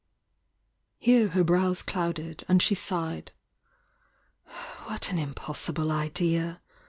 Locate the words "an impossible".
5.11-5.91